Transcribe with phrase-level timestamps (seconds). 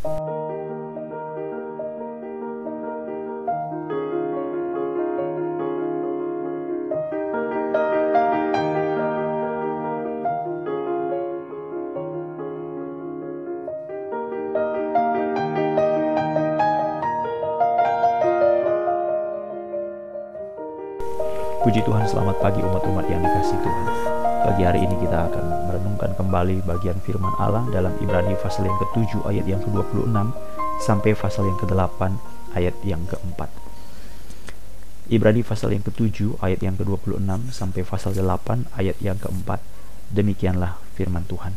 [0.00, 0.08] Puji
[21.84, 24.29] Tuhan, selamat pagi umat-umat yang dikasih Tuhan.
[24.40, 29.20] Pagi hari ini kita akan merenungkan kembali bagian firman Allah dalam Ibrani pasal yang ke-7
[29.28, 30.16] ayat yang ke-26
[30.80, 32.00] sampai pasal yang ke-8
[32.56, 33.40] ayat yang ke-4.
[35.12, 38.48] Ibrani pasal yang ke-7 ayat yang ke-26 sampai pasal ke-8
[38.80, 39.60] ayat yang ke-4.
[40.08, 41.52] Demikianlah firman Tuhan.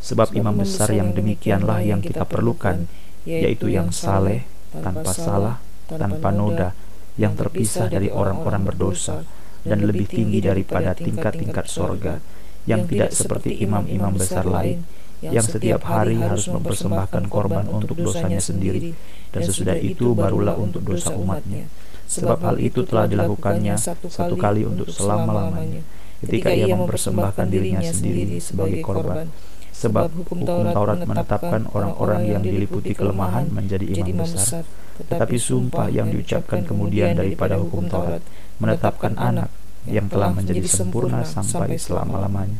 [0.00, 2.88] Sebab imam besar yang demikianlah yang kita perlukan,
[3.28, 5.60] yaitu yang saleh, tanpa salah,
[5.92, 6.72] tanpa noda,
[7.20, 12.20] yang terpisah dari orang-orang berdosa dan lebih tinggi daripada tingkat-tingkat sorga,
[12.68, 14.84] yang tidak seperti imam-imam besar lain,
[15.24, 18.92] yang setiap hari harus mempersembahkan korban untuk dosanya sendiri,
[19.32, 21.64] dan sesudah itu barulah untuk dosa umatnya.
[22.04, 25.80] Sebab hal itu telah dilakukannya satu kali untuk selama-lamanya,
[26.20, 29.32] ketika ia mempersembahkan dirinya sendiri sebagai korban.
[29.74, 34.62] Sebab hukum Taurat menetapkan orang-orang yang diliputi kelemahan menjadi imam besar,
[35.02, 38.22] tetapi sumpah yang diucapkan kemudian daripada hukum Taurat
[38.62, 39.50] menetapkan anak
[39.84, 42.58] yang telah menjadi sempurna sampai selama-lamanya.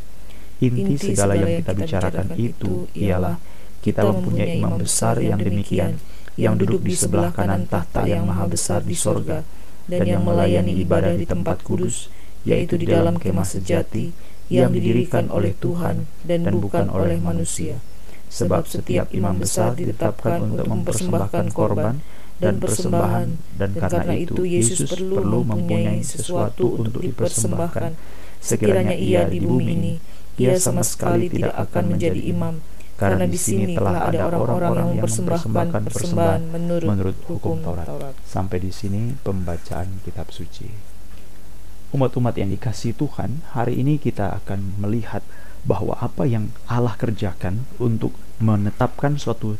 [0.61, 3.36] Inti segala yang kita bicarakan itu ialah
[3.84, 6.01] kita mempunyai imam besar yang demikian,
[6.41, 9.45] yang duduk di sebelah kanan tahta yang maha besar di sorga,
[9.84, 12.08] dan yang melayani ibadah di tempat kudus,
[12.48, 14.12] yaitu di dalam kemah sejati,
[14.53, 17.81] yang didirikan oleh Tuhan dan bukan oleh manusia.
[18.29, 22.03] Sebab setiap imam besar ditetapkan untuk mempersembahkan korban
[22.45, 23.28] dan persembahan.
[23.56, 27.92] dan karena itu Yesus perlu mempunyai sesuatu untuk dipersembahkan.
[28.45, 29.92] sekiranya ia di bumi ini
[30.36, 32.61] ia sama sekali tidak akan menjadi imam.
[32.95, 38.14] karena di sini telah ada orang-orang yang mempersembahkan persembahan menurut, menurut hukum Taurat.
[38.23, 40.95] Sampai di sini pembacaan kitab suci.
[41.91, 45.23] Umat-umat yang dikasih Tuhan, hari ini kita akan melihat
[45.63, 49.57] bahwa apa yang Allah kerjakan untuk menetapkan suatu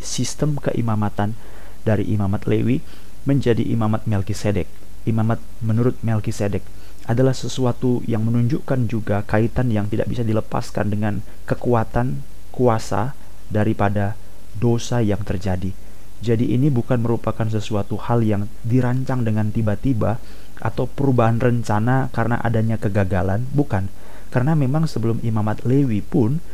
[0.00, 1.36] sistem keimamatan
[1.84, 2.80] dari imamat Lewi
[3.24, 4.68] menjadi imamat Melkisedek.
[5.08, 6.64] Imamat menurut Melkisedek
[7.08, 11.14] adalah sesuatu yang menunjukkan juga kaitan yang tidak bisa dilepaskan dengan
[11.48, 13.16] kekuatan kuasa
[13.50, 14.14] daripada
[14.56, 15.72] dosa yang terjadi.
[16.20, 20.20] Jadi ini bukan merupakan sesuatu hal yang dirancang dengan tiba-tiba
[20.60, 23.88] atau perubahan rencana karena adanya kegagalan, bukan.
[24.28, 26.44] Karena memang sebelum imamat Lewi pun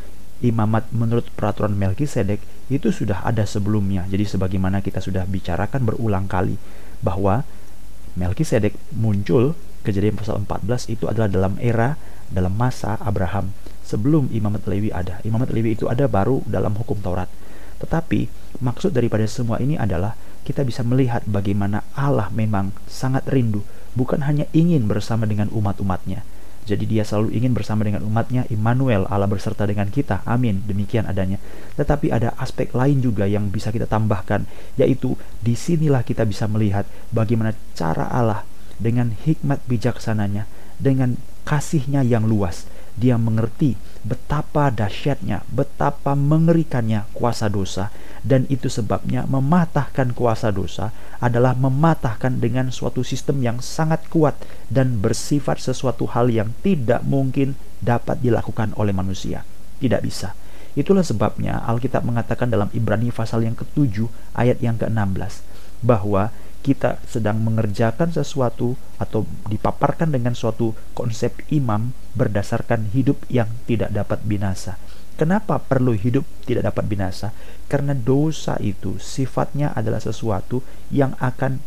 [0.44, 4.04] imamat menurut peraturan Melkisedek itu sudah ada sebelumnya.
[4.10, 6.58] Jadi sebagaimana kita sudah bicarakan berulang kali
[7.00, 7.46] bahwa
[8.16, 9.52] Melkisedek muncul
[9.84, 11.94] kejadian pasal 14 itu adalah dalam era
[12.26, 13.54] dalam masa Abraham
[13.86, 15.22] sebelum imamat Lewi ada.
[15.22, 17.30] Imamat Lewi itu ada baru dalam hukum Taurat.
[17.78, 18.26] Tetapi
[18.58, 23.62] maksud daripada semua ini adalah kita bisa melihat bagaimana Allah memang sangat rindu
[23.96, 26.22] bukan hanya ingin bersama dengan umat-umatnya,
[26.66, 30.26] jadi dia selalu ingin bersama dengan umatnya, Immanuel, Allah berserta dengan kita.
[30.26, 30.66] Amin.
[30.66, 31.38] Demikian adanya.
[31.78, 34.42] Tetapi ada aspek lain juga yang bisa kita tambahkan,
[34.74, 36.82] yaitu di sinilah kita bisa melihat
[37.14, 38.42] bagaimana cara Allah
[38.82, 40.50] dengan hikmat bijaksananya,
[40.82, 41.14] dengan
[41.46, 42.66] kasihnya yang luas,
[42.96, 43.76] dia mengerti
[44.06, 47.92] betapa dahsyatnya, betapa mengerikannya kuasa dosa,
[48.24, 50.90] dan itu sebabnya mematahkan kuasa dosa
[51.22, 54.34] adalah mematahkan dengan suatu sistem yang sangat kuat
[54.72, 57.54] dan bersifat sesuatu hal yang tidak mungkin
[57.84, 59.44] dapat dilakukan oleh manusia.
[59.76, 60.32] Tidak bisa.
[60.76, 64.06] Itulah sebabnya Alkitab mengatakan dalam Ibrani pasal yang ke-7
[64.36, 65.40] ayat yang ke-16
[65.80, 66.32] bahwa
[66.66, 74.26] kita sedang mengerjakan sesuatu atau dipaparkan dengan suatu konsep imam berdasarkan hidup yang tidak dapat
[74.26, 74.74] binasa.
[75.14, 77.30] Kenapa perlu hidup tidak dapat binasa?
[77.70, 81.62] Karena dosa itu sifatnya adalah sesuatu yang akan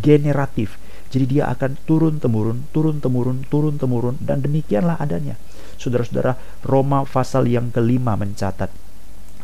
[0.00, 0.80] generatif.
[1.12, 5.36] Jadi dia akan turun temurun, turun temurun, turun temurun dan demikianlah adanya.
[5.76, 8.72] Saudara-saudara, Roma pasal yang kelima mencatat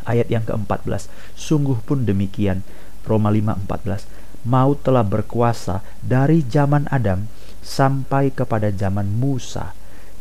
[0.08, 1.08] ayat yang ke-14.
[1.36, 2.64] Sungguh pun demikian.
[3.04, 4.23] Roma 5:14.
[4.44, 7.24] Maut telah berkuasa dari zaman Adam
[7.64, 9.72] sampai kepada zaman Musa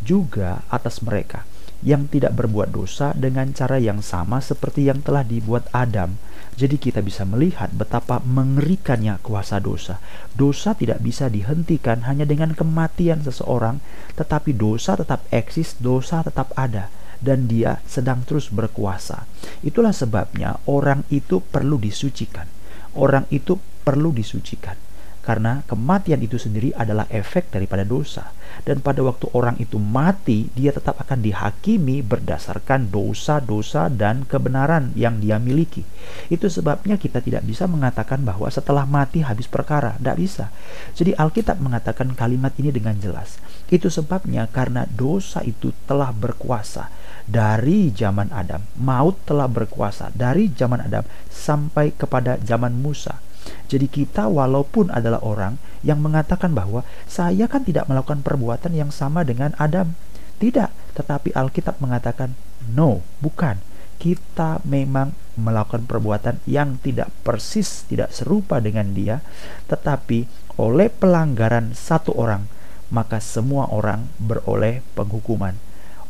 [0.04, 1.44] juga atas mereka
[1.84, 6.16] yang tidak berbuat dosa dengan cara yang sama seperti yang telah dibuat Adam.
[6.56, 10.00] Jadi kita bisa melihat betapa mengerikannya kuasa dosa.
[10.32, 13.84] Dosa tidak bisa dihentikan hanya dengan kematian seseorang,
[14.16, 16.88] tetapi dosa tetap eksis, dosa tetap ada
[17.20, 19.28] dan dia sedang terus berkuasa.
[19.64, 22.48] Itulah sebabnya orang itu perlu disucikan.
[22.94, 24.94] Orang itu perlu disucikan.
[25.24, 28.36] Karena kematian itu sendiri adalah efek daripada dosa.
[28.68, 35.24] Dan pada waktu orang itu mati, dia tetap akan dihakimi berdasarkan dosa-dosa dan kebenaran yang
[35.24, 35.88] dia miliki.
[36.28, 39.96] Itu sebabnya kita tidak bisa mengatakan bahwa setelah mati habis perkara.
[39.96, 40.52] Tidak bisa.
[40.92, 43.40] Jadi Alkitab mengatakan kalimat ini dengan jelas.
[43.72, 46.92] Itu sebabnya karena dosa itu telah berkuasa
[47.24, 48.60] dari zaman Adam.
[48.76, 53.24] Maut telah berkuasa dari zaman Adam sampai kepada zaman Musa
[53.68, 59.26] jadi kita walaupun adalah orang yang mengatakan bahwa saya kan tidak melakukan perbuatan yang sama
[59.26, 59.98] dengan Adam.
[60.38, 62.36] Tidak, tetapi Alkitab mengatakan
[62.72, 63.60] no, bukan.
[63.98, 69.24] Kita memang melakukan perbuatan yang tidak persis, tidak serupa dengan dia,
[69.72, 70.28] tetapi
[70.60, 72.46] oleh pelanggaran satu orang,
[72.92, 75.56] maka semua orang beroleh penghukuman.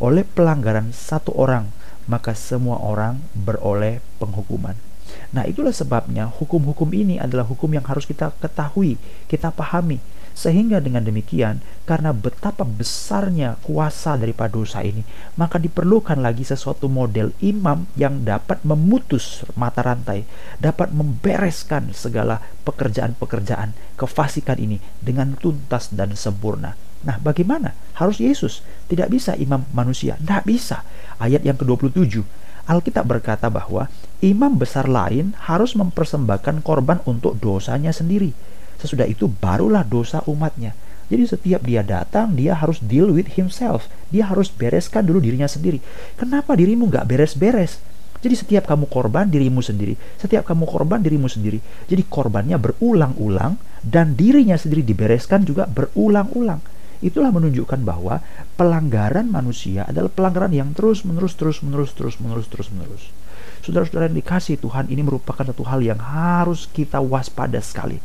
[0.02, 1.70] Oleh pelanggaran satu orang,
[2.10, 4.76] maka semua orang beroleh penghukuman.
[5.34, 9.98] Nah, itulah sebabnya hukum-hukum ini adalah hukum yang harus kita ketahui, kita pahami.
[10.34, 15.06] Sehingga dengan demikian, karena betapa besarnya kuasa daripada dosa ini,
[15.38, 20.26] maka diperlukan lagi sesuatu model imam yang dapat memutus mata rantai,
[20.58, 26.74] dapat membereskan segala pekerjaan-pekerjaan kefasikan ini dengan tuntas dan sempurna.
[27.06, 27.78] Nah, bagaimana?
[27.98, 28.66] Harus Yesus.
[28.90, 30.18] Tidak bisa imam manusia.
[30.18, 30.82] Tidak bisa.
[31.22, 33.92] Ayat yang ke-27 Alkitab berkata bahwa
[34.24, 38.32] imam besar lain harus mempersembahkan korban untuk dosanya sendiri.
[38.80, 40.72] Sesudah itu barulah dosa umatnya.
[41.12, 43.92] Jadi setiap dia datang, dia harus deal with himself.
[44.10, 45.84] Dia harus bereskan dulu dirinya sendiri.
[46.16, 47.84] Kenapa dirimu nggak beres-beres?
[48.24, 51.60] Jadi setiap kamu korban dirimu sendiri, setiap kamu korban dirimu sendiri.
[51.92, 56.64] Jadi korbannya berulang-ulang dan dirinya sendiri dibereskan juga berulang-ulang.
[57.04, 58.24] Itulah menunjukkan bahwa
[58.56, 63.12] pelanggaran manusia adalah pelanggaran yang terus menerus terus menerus terus menerus terus menerus.
[63.64, 67.96] Saudara-saudara yang dikasih Tuhan ini merupakan satu hal yang harus kita waspada sekali.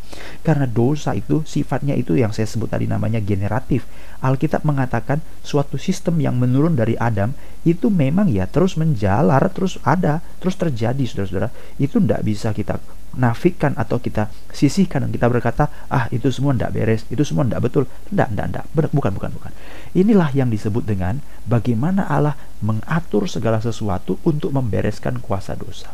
[0.42, 3.86] Karena dosa itu sifatnya itu yang saya sebut tadi namanya generatif.
[4.22, 7.34] Alkitab mengatakan suatu sistem yang menurun dari Adam
[7.66, 11.50] itu memang ya terus menjalar, terus ada, terus terjadi saudara-saudara.
[11.78, 12.78] Itu tidak bisa kita
[13.18, 17.66] nafikan atau kita sisihkan dan kita berkata ah itu semua tidak beres itu semua tidak
[17.66, 17.84] betul.
[18.08, 19.52] Tidak tidak tidak bukan bukan bukan.
[19.92, 25.90] Inilah yang disebut dengan bagaimana Allah mengatur segala sesuatu untuk membereskan kuasa dosa.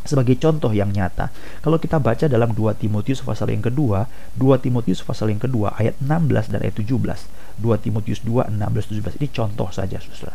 [0.00, 1.28] Sebagai contoh yang nyata,
[1.60, 4.08] kalau kita baca dalam 2 Timotius pasal yang kedua,
[4.40, 6.88] 2 Timotius pasal yang kedua ayat 16 dan ayat 17.
[7.60, 10.32] 2 Timotius 2, 16, 17 ini contoh saja saudara.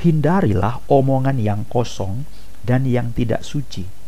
[0.00, 2.24] Hindarilah omongan yang kosong
[2.64, 4.01] dan yang tidak suci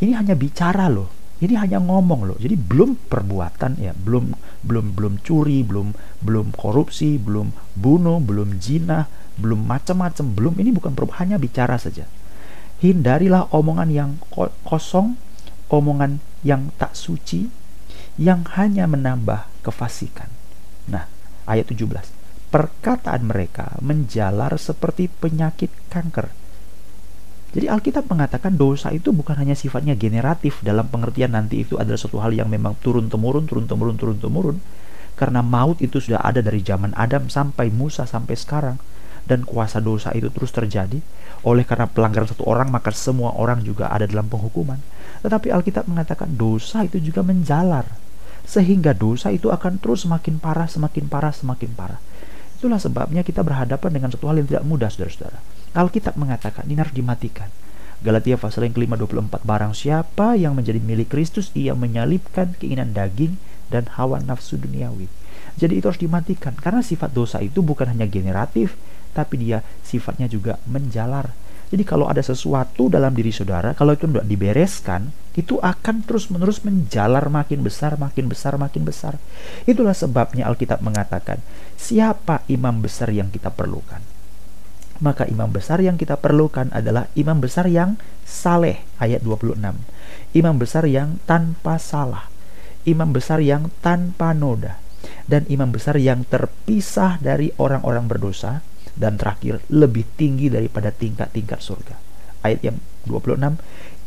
[0.00, 1.08] ini hanya bicara loh.
[1.36, 2.36] Ini hanya ngomong loh.
[2.40, 3.92] Jadi belum perbuatan ya.
[3.92, 4.32] Belum
[4.64, 5.92] belum belum curi belum
[6.24, 10.24] belum korupsi belum bunuh belum zina belum macam-macam.
[10.32, 10.54] Belum.
[10.56, 12.08] Ini bukan hanya bicara saja.
[12.80, 14.10] Hindarilah omongan yang
[14.64, 15.16] kosong
[15.72, 17.48] omongan yang tak suci
[18.16, 20.28] yang hanya menambah kefasikan.
[20.88, 21.04] Nah
[21.48, 22.16] ayat 17
[22.48, 26.45] perkataan mereka menjalar seperti penyakit kanker
[27.56, 32.20] jadi Alkitab mengatakan dosa itu bukan hanya sifatnya generatif dalam pengertian nanti itu adalah suatu
[32.20, 34.60] hal yang memang turun temurun, turun temurun, turun temurun.
[35.16, 38.76] Karena maut itu sudah ada dari zaman Adam sampai Musa sampai sekarang
[39.24, 41.00] dan kuasa dosa itu terus terjadi.
[41.48, 44.76] Oleh karena pelanggaran satu orang maka semua orang juga ada dalam penghukuman.
[45.24, 47.88] Tetapi Alkitab mengatakan dosa itu juga menjalar
[48.44, 52.00] sehingga dosa itu akan terus semakin parah, semakin parah, semakin parah.
[52.56, 55.38] Itulah sebabnya kita berhadapan dengan satu hal yang tidak mudah, saudara-saudara.
[55.76, 57.52] Alkitab mengatakan ini harus dimatikan.
[58.00, 63.40] Galatia pasal yang kelima 24 Barang siapa yang menjadi milik Kristus Ia menyalibkan keinginan daging
[63.72, 65.08] dan hawa nafsu duniawi
[65.56, 68.76] Jadi itu harus dimatikan Karena sifat dosa itu bukan hanya generatif
[69.16, 71.32] Tapi dia sifatnya juga menjalar
[71.66, 76.62] Jadi kalau ada sesuatu dalam diri saudara Kalau itu tidak dibereskan Itu akan terus menerus
[76.62, 79.18] menjalar makin besar Makin besar, makin besar.
[79.66, 81.42] Itulah sebabnya Alkitab mengatakan
[81.74, 83.98] Siapa imam besar yang kita perlukan?
[84.96, 89.60] Maka imam besar yang kita perlukan adalah imam besar yang saleh ayat 26
[90.36, 92.28] imam besar yang tanpa salah.
[92.86, 94.78] Imam besar yang tanpa noda.
[95.26, 98.62] Dan imam besar yang terpisah dari orang-orang berdosa
[98.96, 101.94] dan terakhir lebih tinggi daripada tingkat-tingkat surga
[102.42, 102.76] ayat yang
[103.06, 103.60] 26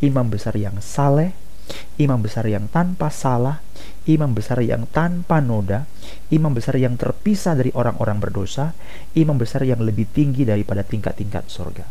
[0.04, 1.32] imam besar yang saleh
[2.00, 3.62] imam besar yang tanpa salah,
[4.10, 5.86] imam besar yang tanpa noda,
[6.34, 8.74] imam besar yang terpisah dari orang-orang berdosa,
[9.14, 11.86] imam besar yang lebih tinggi daripada tingkat-tingkat surga.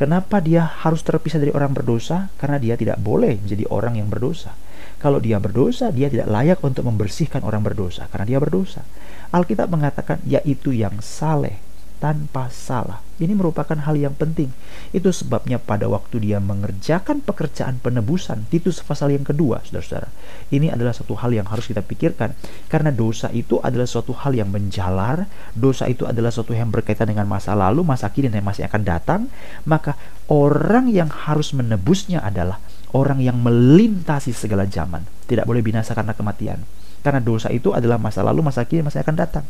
[0.00, 2.32] Kenapa dia harus terpisah dari orang berdosa?
[2.40, 4.56] Karena dia tidak boleh menjadi orang yang berdosa.
[4.96, 8.80] Kalau dia berdosa, dia tidak layak untuk membersihkan orang berdosa karena dia berdosa.
[9.28, 11.60] Alkitab mengatakan yaitu yang saleh,
[12.00, 13.04] tanpa salah.
[13.20, 14.48] Ini merupakan hal yang penting.
[14.96, 20.08] Itu sebabnya pada waktu dia mengerjakan pekerjaan penebusan, Titus pasal yang kedua, saudara-saudara.
[20.48, 22.32] Ini adalah satu hal yang harus kita pikirkan.
[22.72, 27.28] Karena dosa itu adalah suatu hal yang menjalar, dosa itu adalah suatu yang berkaitan dengan
[27.28, 29.20] masa lalu, masa kini, dan masa yang akan datang.
[29.68, 30.00] Maka
[30.32, 32.56] orang yang harus menebusnya adalah
[32.96, 35.04] orang yang melintasi segala zaman.
[35.28, 36.64] Tidak boleh binasa karena kematian.
[37.04, 39.44] Karena dosa itu adalah masa lalu, masa kini, masa yang akan datang.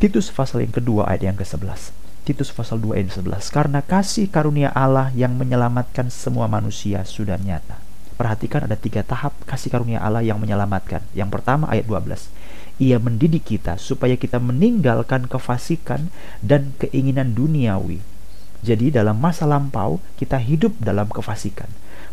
[0.00, 1.92] Titus pasal yang kedua ayat yang ke-11.
[2.24, 3.52] Titus pasal 2 ayat 11.
[3.52, 7.76] Karena kasih karunia Allah yang menyelamatkan semua manusia sudah nyata.
[8.16, 11.04] Perhatikan ada tiga tahap kasih karunia Allah yang menyelamatkan.
[11.12, 12.32] Yang pertama ayat 12.
[12.80, 16.08] Ia mendidik kita supaya kita meninggalkan kefasikan
[16.40, 18.00] dan keinginan duniawi.
[18.64, 21.68] Jadi dalam masa lampau kita hidup dalam kefasikan.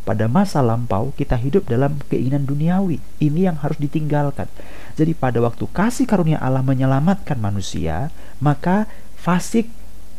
[0.07, 3.03] Pada masa lampau kita hidup dalam keinginan duniawi.
[3.19, 4.47] Ini yang harus ditinggalkan.
[4.95, 8.07] Jadi pada waktu kasih karunia Allah menyelamatkan manusia,
[8.39, 8.87] maka
[9.19, 9.67] fasik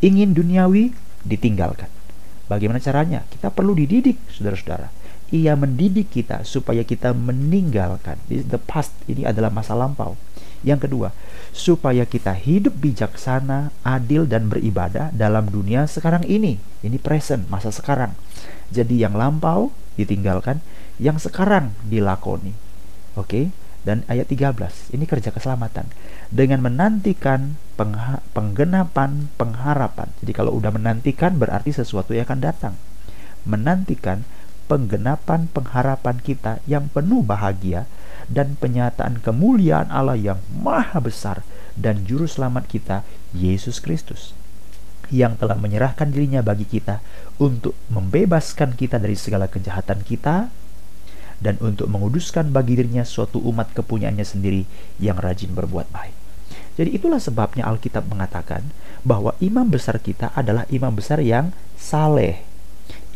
[0.04, 0.92] ingin duniawi
[1.24, 1.88] ditinggalkan.
[2.52, 3.24] Bagaimana caranya?
[3.32, 4.92] Kita perlu dididik, saudara-saudara.
[5.32, 8.20] Ia mendidik kita supaya kita meninggalkan.
[8.28, 10.16] The past ini adalah masa lampau.
[10.66, 11.08] Yang kedua,
[11.54, 16.58] supaya kita hidup bijaksana, adil, dan beribadah dalam dunia sekarang ini.
[16.82, 18.14] Ini present, masa sekarang.
[18.74, 20.62] Jadi yang lampau ditinggalkan,
[20.98, 22.54] yang sekarang dilakoni.
[23.14, 23.54] Oke?
[23.86, 25.88] Dan ayat 13 ini kerja keselamatan
[26.28, 27.56] dengan menantikan
[28.36, 32.74] penggenapan pengharapan jadi kalau udah menantikan berarti sesuatu yang akan datang
[33.48, 34.28] menantikan
[34.68, 37.88] penggenapan pengharapan kita yang penuh bahagia
[38.28, 41.40] dan penyataan kemuliaan Allah yang maha besar
[41.74, 42.96] dan juru selamat kita
[43.32, 44.36] Yesus Kristus
[45.08, 47.00] yang telah menyerahkan dirinya bagi kita
[47.40, 50.52] untuk membebaskan kita dari segala kejahatan kita
[51.38, 54.62] dan untuk menguduskan bagi dirinya suatu umat kepunyaannya sendiri
[55.00, 56.16] yang rajin berbuat baik.
[56.78, 58.62] Jadi itulah sebabnya Alkitab mengatakan
[59.02, 62.42] bahwa imam besar kita adalah imam besar yang saleh.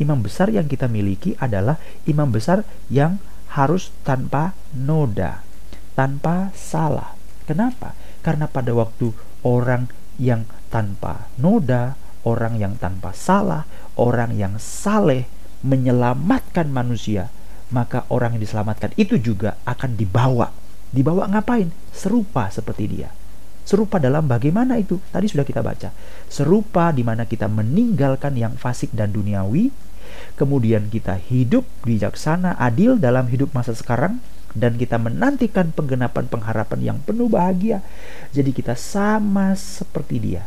[0.01, 1.77] Imam besar yang kita miliki adalah
[2.09, 3.21] imam besar yang
[3.53, 5.45] harus tanpa noda,
[5.93, 7.13] tanpa salah.
[7.45, 7.93] Kenapa?
[8.25, 9.13] Karena pada waktu
[9.45, 13.69] orang yang tanpa noda, orang yang tanpa salah,
[14.01, 15.29] orang yang saleh
[15.61, 17.29] menyelamatkan manusia,
[17.69, 20.49] maka orang yang diselamatkan itu juga akan dibawa.
[20.93, 21.73] Dibawa ngapain?
[21.93, 23.11] Serupa seperti dia.
[23.63, 24.99] Serupa dalam bagaimana itu?
[25.15, 25.95] Tadi sudah kita baca.
[26.27, 29.71] Serupa di mana kita meninggalkan yang fasik dan duniawi,
[30.35, 34.19] kemudian kita hidup bijaksana, adil dalam hidup masa sekarang,
[34.53, 37.81] dan kita menantikan penggenapan pengharapan yang penuh bahagia.
[38.35, 40.45] Jadi kita sama seperti dia,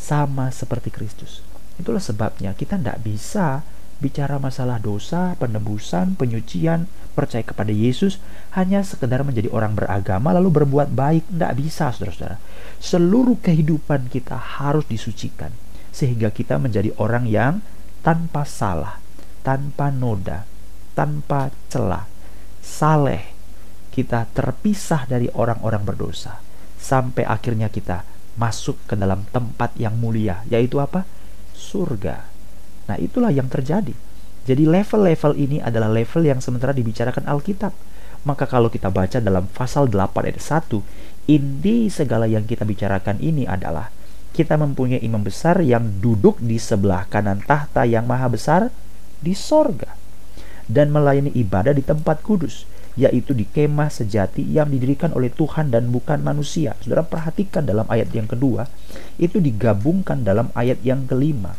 [0.00, 1.44] sama seperti Kristus.
[1.76, 3.60] Itulah sebabnya kita tidak bisa
[3.98, 8.20] bicara masalah dosa, penebusan, penyucian, percaya kepada Yesus
[8.52, 11.24] hanya sekedar menjadi orang beragama lalu berbuat baik.
[11.32, 12.36] Tidak bisa, saudara-saudara.
[12.76, 15.50] Seluruh kehidupan kita harus disucikan
[15.96, 17.64] sehingga kita menjadi orang yang
[18.04, 19.00] tanpa salah,
[19.40, 20.44] tanpa noda,
[20.92, 22.04] tanpa celah,
[22.60, 23.32] saleh.
[23.96, 26.36] Kita terpisah dari orang-orang berdosa
[26.76, 28.04] sampai akhirnya kita
[28.36, 31.08] masuk ke dalam tempat yang mulia, yaitu apa?
[31.56, 32.35] Surga.
[32.86, 33.94] Nah, itulah yang terjadi.
[34.46, 37.74] Jadi level-level ini adalah level yang sementara dibicarakan Alkitab.
[38.22, 40.82] Maka kalau kita baca dalam pasal 8 ayat 1,
[41.30, 43.90] inti segala yang kita bicarakan ini adalah
[44.30, 48.68] kita mempunyai imam besar yang duduk di sebelah kanan tahta yang maha besar
[49.18, 49.96] di sorga
[50.66, 55.92] dan melayani ibadah di tempat kudus yaitu di kemah sejati yang didirikan oleh Tuhan dan
[55.92, 56.72] bukan manusia.
[56.80, 58.64] Saudara perhatikan dalam ayat yang kedua,
[59.20, 61.52] itu digabungkan dalam ayat yang kelima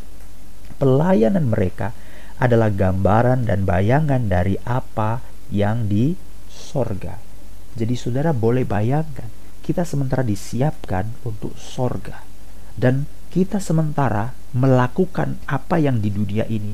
[0.78, 1.94] pelayanan mereka
[2.38, 6.14] adalah gambaran dan bayangan dari apa yang di
[6.48, 7.18] sorga.
[7.78, 9.30] Jadi saudara boleh bayangkan,
[9.62, 12.26] kita sementara disiapkan untuk sorga.
[12.78, 16.74] Dan kita sementara melakukan apa yang di dunia ini,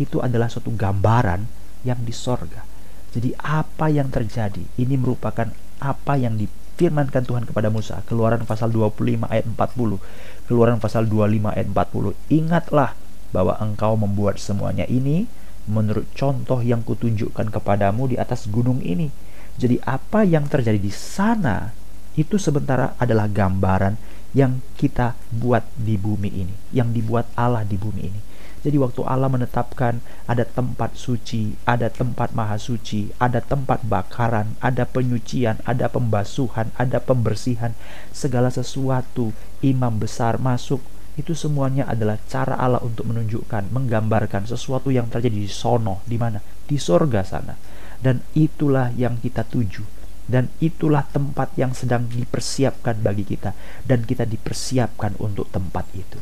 [0.00, 1.44] itu adalah suatu gambaran
[1.84, 2.64] yang di sorga.
[3.12, 8.00] Jadi apa yang terjadi, ini merupakan apa yang difirmankan Tuhan kepada Musa.
[8.08, 10.00] Keluaran pasal 25 ayat 40.
[10.48, 12.16] Keluaran pasal 25 ayat 40.
[12.32, 12.96] Ingatlah
[13.32, 15.26] bahwa engkau membuat semuanya ini
[15.66, 19.10] menurut contoh yang kutunjukkan kepadamu di atas gunung ini.
[19.56, 21.72] Jadi apa yang terjadi di sana
[22.12, 23.96] itu sementara adalah gambaran
[24.32, 28.20] yang kita buat di bumi ini, yang dibuat Allah di bumi ini.
[28.62, 29.98] Jadi waktu Allah menetapkan
[30.30, 37.02] ada tempat suci, ada tempat maha suci, ada tempat bakaran, ada penyucian, ada pembasuhan, ada
[37.02, 37.74] pembersihan,
[38.14, 39.34] segala sesuatu
[39.66, 40.78] imam besar masuk
[41.18, 46.40] itu semuanya adalah cara Allah untuk menunjukkan, menggambarkan sesuatu yang terjadi di sono, di mana?
[46.40, 47.54] Di sorga sana.
[48.02, 50.02] Dan itulah yang kita tuju.
[50.30, 53.52] dan itulah tempat yang sedang dipersiapkan bagi kita
[53.82, 56.18] dan kita dipersiapkan untuk tempat itu.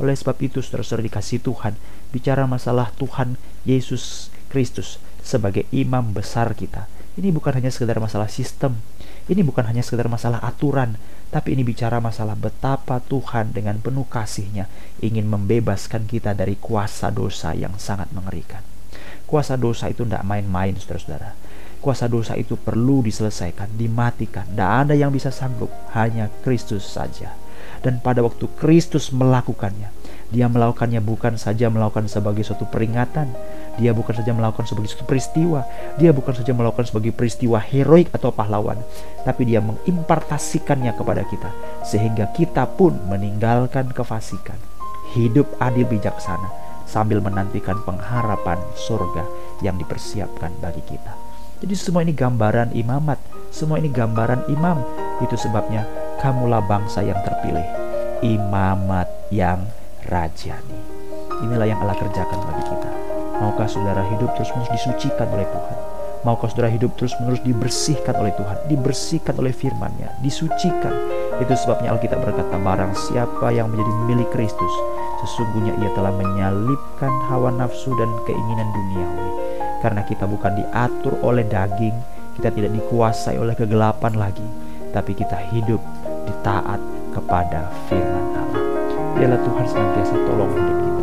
[0.00, 1.74] Oleh sebab itu saudara-saudara dikasih Tuhan
[2.14, 6.86] bicara masalah Tuhan Yesus Kristus sebagai imam besar kita.
[7.18, 8.80] Ini bukan hanya sekedar masalah sistem,
[9.26, 10.96] ini bukan hanya sekedar masalah aturan,
[11.30, 14.66] tapi ini bicara masalah betapa Tuhan dengan penuh kasihnya
[14.98, 18.66] ingin membebaskan kita dari kuasa dosa yang sangat mengerikan.
[19.30, 21.38] Kuasa dosa itu tidak main-main, saudara-saudara
[21.80, 24.44] Kuasa dosa itu perlu diselesaikan, dimatikan.
[24.52, 27.32] Tidak ada yang bisa sanggup, hanya Kristus saja.
[27.80, 29.88] Dan pada waktu Kristus melakukannya,
[30.30, 33.34] dia melakukannya bukan saja melakukan sebagai suatu peringatan,
[33.82, 35.66] dia bukan saja melakukan sebagai suatu peristiwa,
[35.98, 38.78] dia bukan saja melakukan sebagai peristiwa heroik atau pahlawan,
[39.26, 41.50] tapi dia mengimpartasikannya kepada kita.
[41.82, 44.58] Sehingga kita pun meninggalkan kefasikan,
[45.18, 46.70] hidup adil bijaksana.
[46.90, 49.22] Sambil menantikan pengharapan surga
[49.62, 51.14] yang dipersiapkan bagi kita.
[51.62, 53.22] Jadi semua ini gambaran imamat,
[53.54, 54.82] semua ini gambaran imam.
[55.22, 55.86] Itu sebabnya
[56.18, 57.62] kamulah bangsa yang terpilih,
[58.26, 59.70] imamat yang
[60.08, 60.80] rajani.
[61.44, 62.90] Inilah yang Allah kerjakan bagi kita.
[63.40, 65.78] Maukah saudara hidup terus menerus disucikan oleh Tuhan?
[66.20, 70.92] Maukah saudara hidup terus menerus dibersihkan oleh Tuhan, dibersihkan oleh firman-Nya, disucikan.
[71.40, 74.74] Itu sebabnya Alkitab berkata, barang siapa yang menjadi milik Kristus,
[75.24, 79.28] sesungguhnya ia telah menyalipkan hawa nafsu dan keinginan duniawi
[79.80, 81.96] karena kita bukan diatur oleh daging,
[82.36, 84.46] kita tidak dikuasai oleh kegelapan lagi,
[84.92, 85.80] tapi kita hidup
[86.28, 86.78] di taat
[87.16, 88.69] kepada firman Allah.
[89.20, 90.99] Biarlah Tuhan senantiasa tolong hidup kita.